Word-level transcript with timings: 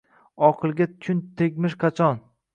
Oqilga 0.47 0.87
kun 1.05 1.21
tegmish 1.43 1.79
qachon? 1.87 2.21